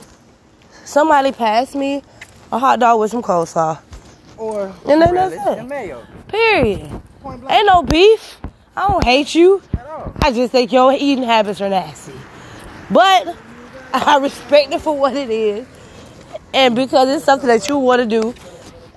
Somebody 0.86 1.32
passed 1.32 1.76
me 1.76 2.04
a 2.52 2.60
hot 2.60 2.80
dog 2.80 3.00
with 3.00 3.12
some 3.12 3.24
coleslaw. 3.24 3.80
Or 4.38 4.74
And 4.88 5.01
then 5.01 5.13
relish 5.13 5.38
that's 5.38 5.51
it. 5.51 5.58
and 5.60 5.70
mayo. 5.70 6.06
Period. 6.27 7.01
Ain't 7.50 7.65
no 7.68 7.82
beef. 7.84 8.38
I 8.75 8.88
don't 8.89 9.04
hate 9.04 9.34
you. 9.36 9.62
I 10.22 10.32
just 10.32 10.51
think 10.51 10.72
your 10.72 10.92
eating 10.94 11.24
habits 11.24 11.62
are 11.62 11.70
nasty. 11.70 12.13
But 12.92 13.36
I 13.94 14.18
respect 14.22 14.74
it 14.74 14.82
for 14.82 14.98
what 14.98 15.15
it 15.15 15.30
is. 15.30 15.65
And 16.54 16.75
because 16.75 17.10
it's 17.10 17.24
something 17.25 17.48
that 17.48 17.68
you 17.70 17.77
want 17.77 18.01
to 18.01 18.06
do, 18.06 18.34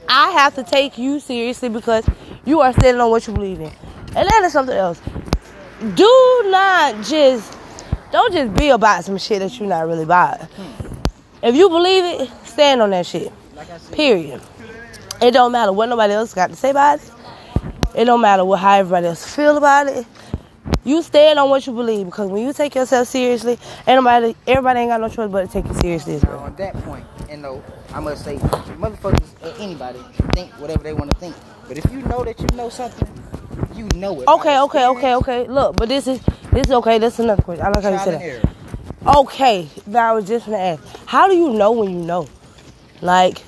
I 0.09 0.31
have 0.33 0.55
to 0.57 0.63
take 0.65 0.99
you 0.99 1.21
seriously 1.21 1.69
because 1.69 2.05
you 2.45 2.61
are 2.61 2.73
standing 2.73 3.01
on 3.01 3.11
what 3.11 3.27
you 3.27 3.33
believe 3.33 3.61
in. 3.61 3.73
And 4.17 4.29
that 4.29 4.43
is 4.45 4.53
something 4.53 4.77
else. 4.77 5.01
Do 5.95 6.43
not 6.47 7.05
just, 7.05 7.57
don't 8.11 8.33
just 8.33 8.55
be 8.55 8.71
about 8.71 9.05
some 9.05 9.19
shit 9.19 9.41
that 9.41 9.59
you're 9.59 9.69
not 9.69 9.87
really 9.87 10.03
about. 10.03 10.41
Hmm. 10.41 10.97
If 11.43 11.55
you 11.55 11.69
believe 11.69 12.21
it, 12.23 12.31
stand 12.45 12.83
on 12.83 12.91
that 12.91 13.07
shit. 13.07 13.33
Like 13.55 13.71
I 13.71 13.79
said, 13.79 13.95
Period. 13.95 14.41
It 15.21 15.33
don't 15.33 15.53
matter 15.53 15.73
what 15.73 15.89
nobody 15.89 16.13
else 16.15 16.33
got 16.35 16.51
to 16.51 16.57
say 16.57 16.71
about 16.71 17.01
it. 17.01 17.11
It 17.95 18.05
don't 18.05 18.21
matter 18.21 18.45
what 18.45 18.61
how 18.61 18.75
everybody 18.79 19.07
else 19.07 19.35
feel 19.35 19.57
about 19.57 19.89
it. 19.89 20.07
You 20.85 21.03
stand 21.03 21.39
on 21.39 21.51
what 21.51 21.67
you 21.67 21.73
believe 21.73 22.07
because 22.07 22.31
when 22.31 22.47
you 22.47 22.53
take 22.53 22.75
yourself 22.75 23.09
seriously, 23.09 23.59
ain't 23.87 24.03
nobody, 24.03 24.35
everybody 24.47 24.81
ain't 24.81 24.91
got 24.91 25.01
no 25.01 25.09
choice 25.09 25.31
but 25.31 25.47
to 25.47 25.53
take 25.53 25.67
you 25.67 25.75
seriously 25.81 26.15
as 26.15 26.23
Now, 26.23 26.31
well. 26.31 26.39
on 26.45 26.55
that 26.57 26.75
point, 26.85 27.05
and 27.29 27.43
though 27.43 27.63
I 27.93 28.01
must 28.01 28.25
say, 28.25 28.37
motherfuckers 28.37 29.29
or 29.43 29.61
anybody 29.61 29.99
think 30.33 30.53
whatever 30.53 30.83
they 30.85 30.93
want 30.93 31.11
to 31.11 31.17
think. 31.19 31.35
But 31.67 31.79
if 31.79 31.91
you 31.93 32.01
know 32.03 32.23
that 32.25 32.39
you 32.39 32.47
know 32.57 32.69
something, 32.69 33.09
you 33.75 33.89
know 33.97 34.21
it. 34.21 34.29
Okay, 34.29 34.59
okay, 34.61 34.87
okay, 34.87 35.15
okay. 35.17 35.49
Look, 35.49 35.77
but 35.77 35.89
this 35.89 36.07
is 36.07 36.21
this 36.53 36.67
is 36.67 36.73
okay. 36.73 36.99
This 36.99 37.15
is 37.15 37.21
another 37.21 37.43
question. 37.43 37.67
I 37.67 37.71
like 37.71 37.83
how 37.83 37.91
you 37.91 37.99
said 37.99 38.15
that. 38.15 38.23
error. 38.23 39.17
Okay, 39.19 39.69
now 39.87 40.11
I 40.11 40.13
was 40.13 40.27
just 40.29 40.47
gonna 40.47 40.59
ask, 40.59 40.83
how 41.07 41.29
do 41.29 41.35
you 41.37 41.51
know 41.51 41.73
when 41.73 41.91
you 41.91 42.05
know? 42.05 42.29
Like, 43.01 43.43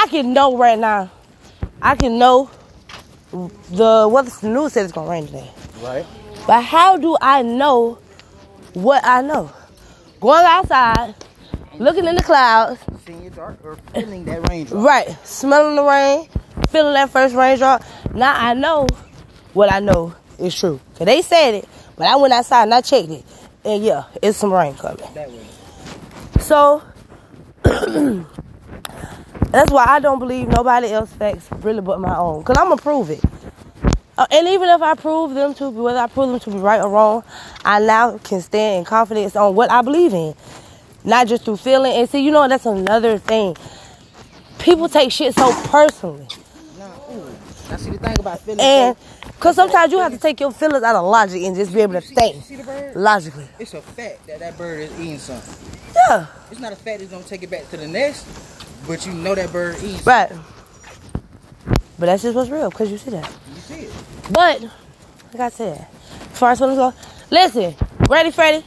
I 0.00 0.06
can 0.06 0.32
know 0.32 0.56
right 0.56 0.78
now. 0.78 1.10
I 1.82 1.96
can 1.96 2.18
know 2.18 2.48
the 3.32 4.08
what 4.08 4.26
the 4.26 4.48
news 4.48 4.72
said 4.72 4.84
it's 4.84 4.92
gonna 4.92 5.10
rain 5.10 5.26
today. 5.26 5.50
Right. 5.82 6.06
But 6.46 6.62
how 6.62 6.96
do 6.96 7.16
I 7.20 7.42
know 7.42 7.98
what 8.74 9.04
I 9.04 9.22
know? 9.22 9.50
Going 10.20 10.44
outside, 10.46 11.16
looking 11.78 12.06
in 12.06 12.14
the 12.14 12.22
clouds, 12.22 12.80
Seeing 13.04 13.24
it 13.24 13.34
dark 13.34 13.58
or 13.64 13.76
feeling 13.92 14.24
that 14.26 14.48
raindrop. 14.48 14.84
right, 14.84 15.26
smelling 15.26 15.74
the 15.74 15.82
rain, 15.82 16.28
feeling 16.70 16.94
that 16.94 17.10
first 17.10 17.34
raindrop. 17.34 17.82
Now 18.14 18.34
I 18.36 18.54
know 18.54 18.86
what 19.52 19.72
I 19.72 19.80
know 19.80 20.14
is 20.38 20.58
true. 20.58 20.80
Cause 20.96 21.06
they 21.06 21.22
said 21.22 21.54
it, 21.54 21.68
but 21.96 22.06
I 22.06 22.14
went 22.16 22.32
outside 22.32 22.62
and 22.64 22.74
I 22.74 22.82
checked 22.82 23.10
it. 23.10 23.24
And 23.64 23.84
yeah, 23.84 24.04
it's 24.22 24.38
some 24.38 24.52
rain 24.52 24.74
coming. 24.74 25.02
That 25.14 25.28
way. 25.28 25.46
So 26.40 26.82
that's 29.50 29.70
why 29.70 29.84
I 29.86 30.00
don't 30.00 30.18
believe 30.18 30.48
nobody 30.48 30.88
else 30.88 31.12
facts 31.12 31.48
really 31.60 31.80
but 31.80 32.00
my 32.00 32.16
own. 32.16 32.42
Cause 32.44 32.56
I'm 32.58 32.68
gonna 32.68 32.80
prove 32.80 33.10
it. 33.10 33.22
Uh, 34.16 34.26
and 34.32 34.48
even 34.48 34.68
if 34.68 34.82
I 34.82 34.94
prove 34.94 35.34
them 35.34 35.54
to 35.54 35.70
be, 35.70 35.78
whether 35.78 35.98
I 36.00 36.06
prove 36.08 36.28
them 36.30 36.40
to 36.40 36.50
be 36.50 36.58
right 36.58 36.80
or 36.80 36.88
wrong, 36.90 37.22
I 37.64 37.78
now 37.80 38.18
can 38.18 38.40
stand 38.40 38.80
in 38.80 38.84
confidence 38.84 39.36
on 39.36 39.54
what 39.54 39.70
I 39.70 39.80
believe 39.82 40.12
in, 40.12 40.34
not 41.04 41.28
just 41.28 41.44
through 41.44 41.58
feeling. 41.58 41.92
And 41.92 42.08
see, 42.10 42.24
you 42.24 42.32
know, 42.32 42.48
that's 42.48 42.66
another 42.66 43.18
thing. 43.18 43.56
People 44.58 44.88
take 44.88 45.12
shit 45.12 45.34
so 45.34 45.52
personally, 45.68 46.26
Now. 46.78 46.92
See 47.76 47.90
the 47.90 47.98
thing 47.98 48.16
about 48.18 48.40
feelings. 48.40 48.60
and 48.62 48.96
cause 49.38 49.54
sometimes 49.54 49.92
you 49.92 49.98
have 50.00 50.10
to 50.12 50.18
take 50.18 50.40
your 50.40 50.50
feelings 50.50 50.82
out 50.82 50.96
of 50.96 51.04
logic 51.06 51.42
and 51.42 51.54
just 51.54 51.72
be 51.72 51.80
able 51.80 51.92
to 51.94 52.00
see, 52.02 52.14
think 52.14 52.42
see 52.44 52.56
the 52.56 52.64
bird? 52.64 52.96
logically. 52.96 53.46
It's 53.58 53.72
a 53.74 53.82
fact 53.82 54.26
that 54.26 54.40
that 54.40 54.58
bird 54.58 54.80
is 54.80 55.00
eating 55.00 55.18
something. 55.18 55.54
Yeah, 55.94 56.26
It's 56.50 56.60
not 56.60 56.72
a 56.72 56.76
fact 56.76 57.02
it's 57.02 57.12
gonna 57.12 57.22
take 57.24 57.42
it 57.44 57.50
back 57.50 57.68
to 57.70 57.76
the 57.76 57.86
nest, 57.86 58.26
but 58.88 59.04
you 59.06 59.12
know 59.12 59.34
that 59.34 59.52
bird 59.52 59.76
eats. 59.82 60.04
right. 60.04 60.32
But 61.98 62.06
that's 62.06 62.22
just 62.22 62.34
what's 62.34 62.48
real, 62.48 62.70
cause 62.70 62.90
you 62.90 62.96
see 62.96 63.10
that. 63.10 63.30
You 63.54 63.60
see 63.60 63.74
it. 63.82 63.92
But, 64.30 64.62
like 64.62 65.40
I 65.40 65.48
said, 65.50 65.86
as 66.32 66.38
far 66.38 66.52
as 66.52 66.58
go, 66.60 66.94
listen, 67.30 67.74
Ready 68.08 68.30
Freddy, 68.30 68.64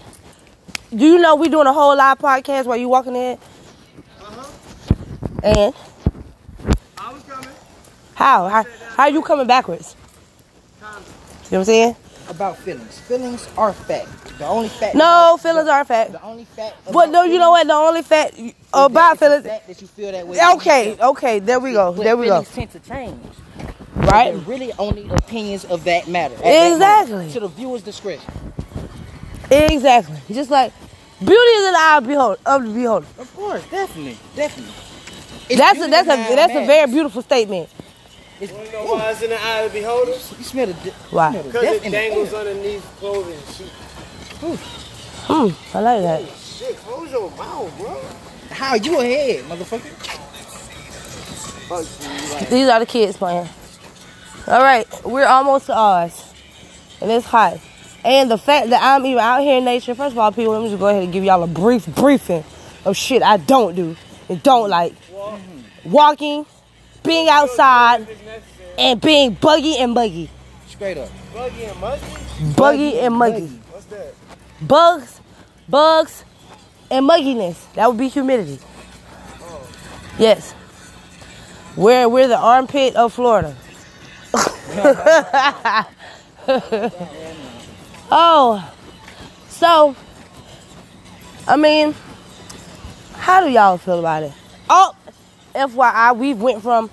do 0.96 1.06
you 1.06 1.18
know 1.18 1.36
we 1.36 1.50
doing 1.50 1.66
a 1.66 1.74
whole 1.74 1.96
live 1.96 2.20
podcast 2.20 2.66
while 2.66 2.78
you 2.78 2.88
walking 2.88 3.16
in? 3.16 3.38
Uh-huh. 4.20 4.94
And 5.44 5.74
I 6.98 7.14
was 7.14 7.24
coming. 7.24 7.50
how? 8.14 8.48
How 8.48 8.66
how 8.98 9.08
you 9.08 9.22
coming 9.24 9.48
backwards? 9.48 9.96
See 11.44 11.56
what 11.56 11.60
I'm 11.60 11.66
saying? 11.66 11.96
About 12.32 12.58
feelings. 12.58 12.98
Feelings 13.02 13.48
are 13.58 13.74
fact. 13.74 14.08
The 14.40 14.48
only 14.48 14.70
fact. 14.70 14.96
No, 14.96 15.02
about- 15.36 15.42
feelings 15.42 15.68
are 15.68 15.84
fact. 15.84 16.14
The 16.14 16.24
only 16.24 16.46
fact. 16.46 16.76
But 16.92 17.10
no, 17.10 17.24
you 17.24 17.38
know 17.38 17.52
what? 17.52 17.68
The 17.68 17.74
only 17.74 18.02
fact 18.04 18.40
about 18.74 19.20
feelings. 19.20 19.46
fact 19.46 19.68
that 19.68 19.82
you 19.82 19.88
feel 19.88 20.12
that 20.14 20.26
way. 20.26 20.38
Okay, 20.56 20.96
okay, 20.98 21.40
there 21.40 21.60
we 21.60 21.74
go. 21.74 21.92
But 21.92 22.04
There 22.04 22.16
we 22.16 22.28
go. 22.28 22.42
feelings 22.42 22.72
tend 22.72 22.84
to 22.84 22.90
change. 22.90 23.22
Right? 23.96 24.34
Really 24.48 24.72
only 24.80 25.10
opinions 25.10 25.66
of 25.66 25.84
that 25.84 26.08
matter. 26.08 26.36
at 26.36 26.42
that 26.42 26.72
Exactly. 26.72 27.32
To 27.34 27.40
the 27.42 27.48
viewer's 27.50 27.82
discretion. 27.84 28.32
Exactly. 29.52 30.18
Just 30.34 30.50
like 30.50 30.72
beauty 31.20 31.34
is 31.36 31.66
in 31.68 31.74
the 31.74 31.80
eye 31.80 31.98
of, 31.98 32.08
behold, 32.08 32.38
of 32.46 32.64
the 32.64 32.74
beholder. 32.74 33.06
Of 33.20 33.36
course, 33.36 33.62
definitely, 33.70 34.18
definitely. 34.36 34.74
It's 35.50 35.60
That's 35.60 35.80
a 35.82 35.88
that's 35.90 36.08
a 36.08 36.36
that's 36.36 36.56
a 36.56 36.66
very 36.66 36.90
beautiful 36.90 37.22
statement. 37.22 37.68
It's, 38.42 38.52
You 38.52 38.72
know 38.72 38.86
why 38.86 39.12
it's 39.12 39.22
in 39.22 39.30
the 39.30 39.42
eye 39.42 39.60
of 39.62 39.72
the 39.72 39.80
beholder? 39.80 40.12
you 40.12 40.18
smell 40.18 40.66
the. 40.68 40.74
de- 40.74 40.92
Why? 41.12 41.28
You 41.28 41.34
smell 41.34 41.44
the 41.44 41.50
Because 41.50 41.86
it 41.86 41.92
dangles 41.92 42.34
underneath 42.34 42.84
clothing. 43.00 43.40
Shoot. 43.54 43.70
Hmm, 45.28 45.78
I 45.78 45.80
like 45.82 46.02
that. 46.02 46.38
Shit, 46.38 46.76
close 46.78 47.12
your 47.12 47.30
mouth, 47.32 47.78
bro. 47.78 48.02
How 48.50 48.74
you 48.76 49.00
ahead, 49.00 49.46
motherfucker? 49.46 49.82
Fuck 51.70 51.86
you, 52.02 52.34
like, 52.34 52.50
These 52.50 52.68
are 52.68 52.80
the 52.80 52.86
kids 52.86 53.18
playing. 53.18 53.48
All 54.48 54.62
right, 54.64 54.88
we're 55.06 55.26
almost 55.26 55.68
to 55.68 55.76
ours, 55.76 56.34
and 57.00 57.12
it's 57.12 57.26
hot. 57.26 57.60
And 58.04 58.32
the 58.32 58.38
fact 58.40 58.72
that 58.72 58.82
I'm 58.82 59.06
even 59.06 59.20
out 59.20 59.42
here 59.42 59.58
in 59.60 59.66
nature, 59.66 59.94
first 59.94 60.14
of 60.14 60.18
all, 60.18 60.32
people, 60.32 60.54
let 60.54 60.64
me 60.64 60.70
just 60.70 60.80
go 60.80 60.88
ahead 60.88 61.04
and 61.04 61.14
give 61.14 61.24
y'all 61.24 61.44
a 61.44 61.48
brief 61.48 61.86
briefing 61.86 62.44
of 62.84 62.98
shit 62.98 63.22
I 63.22 63.38
don't 63.38 63.76
do 63.76 63.96
and 64.28 64.42
don't 64.42 64.70
like. 64.70 64.94
Walking, 65.86 66.46
being 67.04 67.30
outside, 67.30 68.08
and 68.78 69.02
being 69.02 69.34
buggy 69.34 69.78
and 69.78 69.94
buggy. 69.94 70.30
Straight 70.68 70.98
up. 70.98 71.10
buggy 71.34 71.64
and 71.66 71.80
muggy? 71.80 72.06
Buggy 72.56 73.00
and 73.00 73.16
muggy. 73.16 73.48
What's 73.48 73.86
that? 73.86 74.14
Bugs, 74.62 75.22
bugs, 75.70 76.26
and 76.90 77.08
mugginess. 77.08 77.72
That 77.74 77.88
would 77.88 77.98
be 77.98 78.08
humidity. 78.08 78.60
Oh. 79.42 79.68
Yes. 80.18 80.56
We're, 81.76 82.10
we're 82.10 82.28
the 82.28 82.38
armpit 82.38 82.96
of 82.96 83.14
Florida. 83.14 83.56
oh, 88.12 88.74
so, 89.50 89.96
I 91.48 91.58
mean, 91.58 91.96
how 93.14 93.46
do 93.46 93.52
y'all 93.52 93.78
feel 93.78 94.00
about 94.00 94.24
it? 94.24 94.32
Oh, 94.70 94.96
FYI, 95.54 96.18
we 96.18 96.34
went 96.34 96.62
from 96.62 96.90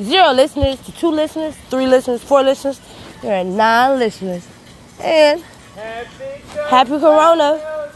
zero 0.00 0.32
listeners 0.32 0.80
to 0.82 0.92
two 0.92 1.08
listeners, 1.10 1.54
three 1.68 1.86
listeners, 1.86 2.22
four 2.22 2.42
listeners. 2.42 2.80
There 3.22 3.40
are 3.40 3.44
nine 3.44 3.98
listeners. 3.98 4.46
And 5.00 5.42
Happy, 5.74 6.24
Happy 6.68 6.98
Corona. 6.98 7.90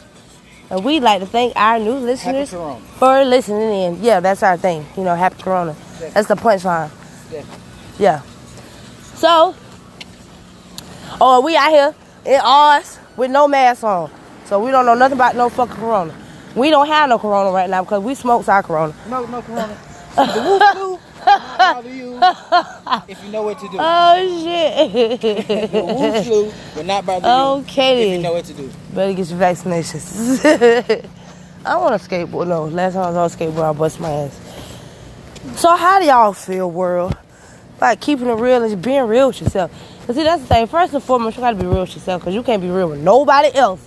And 0.70 0.84
we'd 0.84 1.02
like 1.02 1.20
to 1.20 1.26
thank 1.26 1.54
our 1.54 1.78
new 1.78 1.94
listeners 1.94 2.50
for 2.50 3.24
listening 3.24 3.82
in. 3.82 4.02
Yeah, 4.02 4.20
that's 4.20 4.42
our 4.42 4.56
thing. 4.56 4.84
You 4.96 5.04
know, 5.04 5.14
happy 5.14 5.40
Corona. 5.42 5.76
That's 6.00 6.26
the 6.26 6.34
punchline. 6.34 6.90
Definitely. 7.30 7.62
Yeah. 7.98 8.22
So, 9.14 9.54
oh, 11.20 11.40
we 11.40 11.56
out 11.56 11.70
here 11.70 11.94
in 12.24 12.40
ours 12.42 12.98
with 13.16 13.30
no 13.30 13.46
mask 13.46 13.84
on. 13.84 14.10
So 14.46 14.64
we 14.64 14.70
don't 14.70 14.86
know 14.86 14.94
nothing 14.94 15.16
about 15.16 15.36
no 15.36 15.48
fucking 15.48 15.76
Corona. 15.76 16.14
We 16.54 16.70
don't 16.70 16.86
have 16.86 17.08
no 17.08 17.18
Corona 17.18 17.50
right 17.50 17.70
now 17.70 17.82
because 17.82 18.02
we 18.02 18.14
smoked 18.14 18.48
our 18.48 18.62
Corona. 18.62 18.94
No, 19.08 19.24
no 19.26 19.42
corona. 19.42 19.76
The 20.16 20.42
woo 20.44 20.58
flu. 20.72 20.98
not 21.26 21.58
bother 21.58 21.94
you 21.94 22.18
if 23.08 23.24
you 23.24 23.30
know 23.30 23.42
what 23.42 23.58
to 23.58 23.68
do. 23.68 23.76
Oh, 23.78 24.42
shit. 24.42 25.20
the 25.72 26.22
flu 26.24 26.52
will 26.74 26.84
not 26.84 27.06
bother 27.06 27.26
you 27.28 27.62
okay 27.62 28.10
if 28.12 28.16
you 28.16 28.22
know 28.22 28.32
what 28.32 28.44
to 28.44 28.54
do. 28.54 28.70
Better 28.94 29.12
get 29.12 29.28
your 29.28 29.38
vaccinations. 29.38 30.44
I 31.64 31.76
want 31.76 32.00
to 32.00 32.08
skateboard. 32.08 32.48
No, 32.48 32.66
last 32.66 32.94
time 32.94 33.02
I 33.02 33.10
was 33.10 33.16
on 33.16 33.38
skateboard, 33.38 33.70
I 33.70 33.72
bust 33.72 33.98
my 34.00 34.10
ass. 34.10 34.40
So 35.56 35.74
how 35.76 35.98
do 35.98 36.06
y'all 36.06 36.32
feel, 36.32 36.70
world? 36.70 37.16
like 37.80 38.00
keeping 38.00 38.28
it 38.28 38.34
real 38.34 38.62
and 38.62 38.70
just 38.70 38.82
being 38.82 39.06
real 39.06 39.28
with 39.28 39.40
yourself. 39.40 39.70
Cause 40.06 40.16
see, 40.16 40.22
that's 40.22 40.42
the 40.42 40.48
thing. 40.48 40.66
First 40.66 40.94
and 40.94 41.02
foremost, 41.02 41.36
you 41.36 41.42
gotta 41.42 41.56
be 41.56 41.66
real 41.66 41.80
with 41.80 41.94
yourself, 41.94 42.22
cause 42.22 42.34
you 42.34 42.42
can't 42.42 42.62
be 42.62 42.70
real 42.70 42.88
with 42.88 43.00
nobody 43.00 43.50
else 43.54 43.84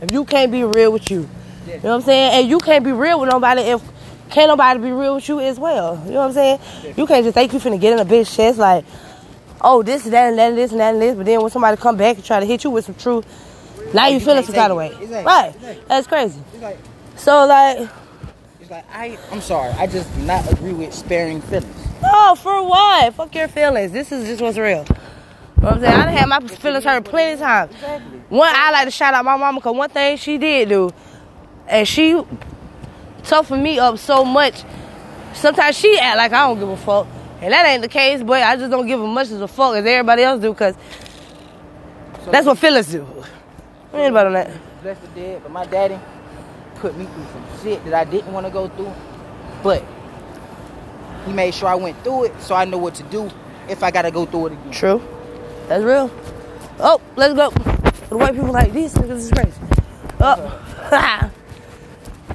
if 0.00 0.10
you 0.10 0.24
can't 0.24 0.50
be 0.50 0.64
real 0.64 0.92
with 0.92 1.10
you. 1.10 1.28
You 1.66 1.74
know 1.74 1.80
what 1.82 1.94
I'm 1.96 2.00
saying? 2.02 2.40
And 2.40 2.48
you 2.48 2.58
can't 2.58 2.84
be 2.84 2.92
real 2.92 3.20
with 3.20 3.28
nobody 3.28 3.62
if 3.62 3.82
can't 4.30 4.48
nobody 4.48 4.80
be 4.80 4.90
real 4.92 5.16
with 5.16 5.28
you 5.28 5.40
as 5.40 5.58
well. 5.58 6.00
You 6.06 6.12
know 6.12 6.20
what 6.20 6.26
I'm 6.26 6.32
saying? 6.32 6.94
You 6.96 7.06
can't 7.06 7.24
just 7.24 7.34
think 7.34 7.52
you 7.52 7.58
finna 7.58 7.80
get 7.80 7.92
in 7.92 7.98
a 7.98 8.04
bitch 8.04 8.34
chest 8.34 8.58
like, 8.58 8.84
oh, 9.60 9.82
this 9.82 10.04
and 10.04 10.12
that 10.14 10.28
and 10.30 10.38
that 10.38 10.48
and 10.50 10.58
this 10.58 10.70
and 10.70 10.80
that 10.80 10.92
and 10.94 11.02
this, 11.02 11.14
but 11.16 11.26
then 11.26 11.40
when 11.42 11.50
somebody 11.50 11.76
come 11.76 11.96
back 11.96 12.16
and 12.16 12.24
try 12.24 12.40
to 12.40 12.46
hit 12.46 12.64
you 12.64 12.70
with 12.70 12.84
some 12.86 12.94
truth, 12.94 13.26
now 13.94 14.06
you 14.06 14.14
You 14.14 14.20
feeling 14.20 14.44
some 14.44 14.54
kind 14.54 14.70
of 14.70 14.78
way. 14.78 14.88
Exactly. 14.88 15.24
Right. 15.24 15.54
Exactly. 15.54 15.84
That's 15.88 16.06
crazy. 16.06 16.40
Like, 16.60 16.78
So 17.16 17.46
like, 17.46 17.88
it's 18.60 18.70
like 18.70 18.84
I, 18.92 19.18
I'm 19.32 19.40
sorry. 19.40 19.72
I 19.72 19.86
just 19.86 20.14
do 20.14 20.22
not 20.22 20.50
agree 20.52 20.72
with 20.72 20.94
sparing 20.94 21.40
feelings. 21.42 21.86
no, 22.02 22.34
for 22.36 22.62
what? 22.66 23.12
Fuck 23.14 23.34
your 23.34 23.48
feelings. 23.48 23.92
This 23.92 24.12
is 24.12 24.26
just 24.26 24.40
what's 24.40 24.56
real. 24.58 24.84
You 24.86 24.94
know 25.66 25.68
what 25.68 25.72
I'm 25.74 25.80
saying? 25.80 25.92
I 25.94 26.04
done 26.04 26.14
had 26.14 26.26
my 26.28 26.40
feelings 26.48 26.84
hurt 26.84 27.04
plenty 27.04 27.32
of 27.32 27.40
times. 27.40 27.72
Exactly. 27.74 28.18
One, 28.30 28.50
I 28.54 28.70
like 28.70 28.84
to 28.86 28.90
shout 28.90 29.12
out 29.12 29.24
my 29.24 29.36
mama 29.36 29.58
because 29.58 29.76
one 29.76 29.90
thing 29.90 30.16
she 30.16 30.38
did 30.38 30.68
do, 30.70 30.90
and 31.68 31.86
she 31.86 32.22
toughened 33.20 33.62
me 33.62 33.78
up 33.78 33.98
so 33.98 34.24
much. 34.24 34.62
Sometimes 35.34 35.76
she 35.76 35.98
act 35.98 36.16
like 36.16 36.32
I 36.32 36.46
don't 36.46 36.58
give 36.58 36.68
a 36.68 36.76
fuck, 36.76 37.06
and 37.40 37.52
that 37.52 37.66
ain't 37.66 37.82
the 37.82 37.88
case. 37.88 38.22
But 38.22 38.42
I 38.42 38.56
just 38.56 38.70
don't 38.70 38.86
give 38.86 39.00
as 39.00 39.08
much 39.08 39.30
as 39.30 39.40
a 39.40 39.48
fuck 39.48 39.76
as 39.76 39.86
everybody 39.86 40.22
else 40.22 40.40
do, 40.40 40.52
cause 40.54 40.74
So 42.24 42.30
that's 42.30 42.46
what 42.46 42.58
Phyllis 42.58 42.88
do. 42.90 43.06
Ain't 43.94 44.10
about 44.10 44.26
on 44.28 44.32
that. 44.34 44.50
bless 44.82 44.98
the 44.98 45.08
dead, 45.08 45.42
but 45.42 45.50
my 45.50 45.66
daddy 45.66 45.98
put 46.76 46.96
me 46.96 47.04
through 47.04 47.26
some 47.32 47.44
shit 47.62 47.84
that 47.84 47.94
I 47.94 48.04
didn't 48.04 48.32
want 48.32 48.46
to 48.46 48.52
go 48.52 48.68
through. 48.68 48.92
But 49.62 49.84
he 51.26 51.32
made 51.32 51.54
sure 51.54 51.68
I 51.68 51.74
went 51.74 52.02
through 52.02 52.24
it 52.24 52.40
so 52.40 52.54
I 52.54 52.64
know 52.64 52.78
what 52.78 52.94
to 52.96 53.02
do 53.04 53.30
if 53.68 53.82
I 53.82 53.90
gotta 53.90 54.10
go 54.10 54.26
through 54.26 54.46
it 54.46 54.52
again. 54.52 54.72
True. 54.72 55.02
That's 55.68 55.84
real. 55.84 56.10
Oh, 56.78 57.00
let's 57.16 57.34
go. 57.34 57.50
The 58.08 58.16
white 58.16 58.34
people 58.34 58.52
like 58.52 58.72
these 58.72 58.94
niggas 58.94 59.16
is 59.16 59.30
crazy. 59.30 59.60
Oh. 60.20 61.29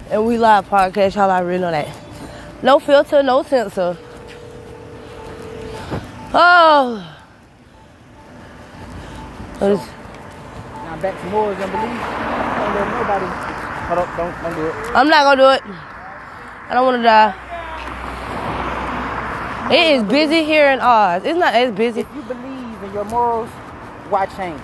and 0.10 0.26
we 0.26 0.38
live 0.38 0.68
podcast, 0.70 1.16
y'all 1.16 1.30
I 1.32 1.40
really 1.40 1.60
know 1.62 1.72
that. 1.72 1.88
No 2.62 2.80
filter, 2.80 3.22
no 3.24 3.44
censor. 3.44 3.98
Oh. 6.34 7.12
Is- 9.62 9.80
Now 9.80 10.98
back 11.02 11.20
to 11.22 11.28
morals 11.30 11.58
and 11.60 11.72
beliefs. 11.72 12.04
Don't 12.56 12.76
let 12.76 12.88
nobody. 12.92 13.26
Hold 13.86 14.00
up, 14.00 14.18
don't 14.18 14.34
don't 14.44 14.56
do 14.56 14.66
it. 14.68 14.74
I'm 14.96 15.08
not 15.08 15.24
gonna 15.24 15.42
do 15.42 15.50
it. 15.50 15.62
I 16.70 16.74
don't 16.74 16.86
wanna 16.86 17.04
die. 17.04 17.34
It 19.74 19.96
is 19.96 20.04
busy 20.04 20.44
here 20.44 20.70
in 20.72 20.80
Oz. 20.80 21.24
It's 21.24 21.38
not 21.40 21.54
as 21.54 21.72
busy. 21.74 22.02
If 22.02 22.08
you 22.16 22.22
believe 22.24 22.84
in 22.84 22.94
your 22.94 23.06
morals, 23.06 23.50
why 24.10 24.26
change? 24.28 24.60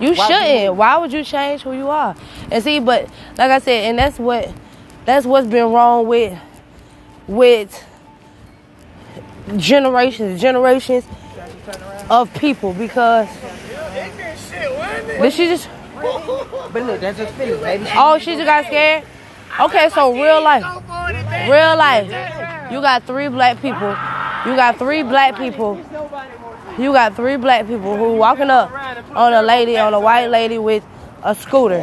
You 0.00 0.14
Why 0.14 0.26
shouldn't. 0.28 0.76
Why 0.76 0.96
would 0.98 1.12
you 1.12 1.24
change 1.24 1.62
who 1.62 1.72
you 1.72 1.88
are? 1.88 2.14
And 2.52 2.62
see, 2.62 2.78
but 2.78 3.08
like 3.36 3.50
I 3.50 3.58
said, 3.58 3.84
and 3.84 3.98
that's 3.98 4.18
what 4.18 4.48
that's 5.08 5.24
what's 5.24 5.46
been 5.46 5.72
wrong 5.72 6.06
with 6.06 6.38
with 7.26 7.82
generations, 9.56 10.38
generations 10.38 11.02
of 12.10 12.32
people 12.34 12.74
because 12.74 13.26
Ignorant 13.26 14.38
shit, 14.38 14.70
wasn't 14.70 15.22
did 15.22 15.32
she 15.32 15.46
just 15.46 15.66
But 15.94 16.82
look, 16.82 17.00
that's 17.00 17.16
just 17.16 17.32
feelings. 17.36 17.62
Maybe 17.62 17.84
she 17.86 17.92
oh 17.96 18.18
she 18.18 18.34
just 18.34 18.44
got 18.44 18.66
scared? 18.66 19.04
Okay, 19.58 19.88
so 19.88 20.12
real 20.12 20.42
life. 20.42 20.62
Real 21.48 21.76
life. 21.78 22.70
You 22.70 22.82
got 22.82 23.02
three 23.04 23.28
black 23.28 23.62
people. 23.62 23.96
You 24.44 24.56
got 24.56 24.76
three 24.76 25.02
black 25.02 25.36
people. 25.38 25.80
You 26.78 26.92
got 26.92 27.16
three 27.16 27.36
black 27.36 27.66
people 27.66 27.96
who 27.96 28.16
walking 28.16 28.50
up 28.50 28.70
on 29.16 29.32
a 29.32 29.40
lady, 29.40 29.78
on 29.78 29.94
a 29.94 30.00
white 30.00 30.26
lady 30.26 30.58
with 30.58 30.84
a 31.22 31.34
scooter. 31.34 31.80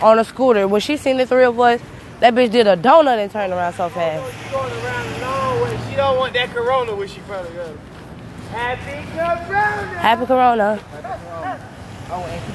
On 0.00 0.18
a 0.18 0.24
scooter. 0.24 0.66
When 0.66 0.80
she 0.80 0.96
seen 0.96 1.18
the 1.18 1.26
three 1.26 1.44
of 1.44 1.60
us, 1.60 1.80
that 2.22 2.34
bitch 2.34 2.52
did 2.52 2.68
a 2.68 2.76
donut 2.76 3.18
and 3.18 3.32
turned 3.32 3.52
around 3.52 3.72
so 3.72 3.88
fast. 3.88 4.22
Going 4.52 4.72
around 4.72 5.12
the 5.12 5.20
long 5.20 5.60
way. 5.60 5.76
She 5.90 5.96
don't 5.96 6.16
want 6.16 6.32
that 6.34 6.54
corona 6.54 6.94
where 6.94 7.08
she 7.08 7.18
probably 7.22 7.52
got 7.52 7.70
it. 7.70 7.78
Happy 8.52 8.92
corona. 9.10 9.96
Happy 9.98 10.26
Corona. 10.26 10.78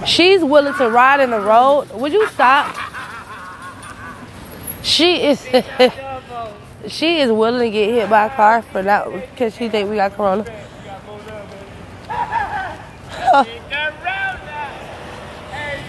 She's 0.06 0.42
willing 0.42 0.74
to 0.76 0.90
ride 0.90 1.20
in 1.20 1.32
the 1.32 1.42
road. 1.42 1.92
Would 1.92 2.14
you 2.14 2.26
stop? 2.30 2.74
She 4.84 5.24
is. 5.24 5.42
she 6.88 7.20
is 7.20 7.30
willing 7.30 7.60
to 7.60 7.70
get 7.70 7.90
hit 7.90 8.10
by 8.10 8.28
a 8.28 8.30
car 8.30 8.62
for 8.62 8.84
not 8.84 9.12
because 9.12 9.54
she 9.54 9.68
think 9.68 9.90
we 9.90 9.98
got. 9.98 10.14
Corona. 10.14 10.44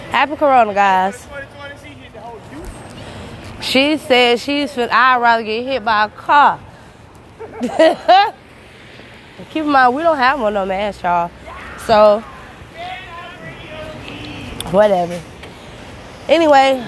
Happy 0.09 0.35
Corona, 0.35 0.73
guys. 0.73 1.23
2020, 1.23 1.77
she 1.77 1.93
hit 1.93 2.11
the 2.11 2.19
whole 2.19 2.41
juice. 2.51 2.67
She 3.69 3.97
said 3.97 4.39
she's 4.39 4.73
fin- 4.73 4.89
I'd 4.91 5.21
rather 5.21 5.43
get 5.43 5.63
hit 5.63 5.85
by 5.85 6.05
a 6.05 6.09
car. 6.09 6.59
Keep 9.51 9.65
in 9.65 9.69
mind, 9.69 9.93
we 9.93 10.01
don't 10.01 10.17
have 10.17 10.39
one 10.39 10.55
no 10.55 10.65
mask, 10.65 11.03
y'all. 11.03 11.29
So, 11.85 12.21
whatever. 14.71 15.21
Anyway, 16.27 16.83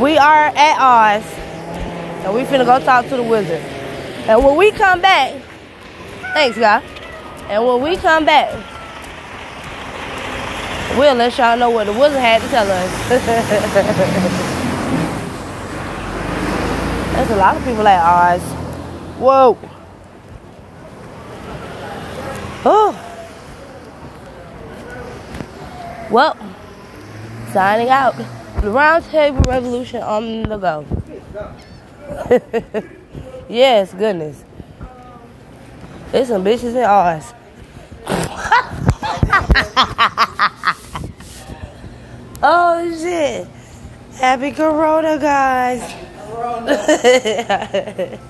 we 0.00 0.16
are 0.16 0.44
at 0.54 0.78
Oz, 0.78 1.24
and 2.24 2.32
we 2.32 2.42
finna 2.42 2.64
go 2.64 2.78
talk 2.84 3.08
to 3.08 3.16
the 3.16 3.24
wizard. 3.24 3.60
And 4.28 4.44
when 4.44 4.56
we 4.56 4.70
come 4.70 5.00
back, 5.00 5.42
thanks, 6.34 6.56
God. 6.56 6.84
And 7.48 7.66
when 7.66 7.82
we 7.82 7.96
come 7.96 8.24
back, 8.24 8.52
we'll 10.98 11.14
let 11.14 11.36
y'all 11.38 11.56
know 11.56 11.70
what 11.70 11.84
the 11.84 11.92
wizard 11.92 12.18
had 12.18 12.42
to 12.42 12.48
tell 12.48 12.70
us. 12.70 13.08
There's 17.14 17.30
a 17.30 17.36
lot 17.36 17.56
of 17.56 17.64
people 17.64 17.86
at 17.86 18.34
Oz. 18.34 18.42
Whoa. 19.18 19.58
Oh. 22.64 23.06
Well, 26.10 26.36
signing 27.52 27.88
out. 27.88 28.16
The 28.62 28.70
round 28.70 29.04
table 29.04 29.40
revolution 29.42 30.02
on 30.02 30.42
the 30.42 30.56
go. 30.56 30.86
yes, 33.48 33.94
goodness. 33.94 34.44
There's 36.10 36.28
some 36.28 36.44
bitches 36.44 36.74
in 36.74 36.84
Oz. 36.84 37.34
oh 42.42 42.96
shit. 42.98 43.46
Happy 44.18 44.52
Corona, 44.52 45.18
guys. 45.18 45.82